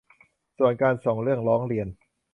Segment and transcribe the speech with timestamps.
[0.57, 1.87] ส่วนการส่งเรื่องร้องเรียน